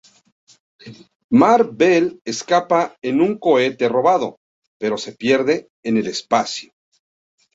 [1.41, 2.79] Mar-Vell escapa
[3.11, 4.39] en un cohete robado,
[4.79, 6.71] pero se pierde en el espacio.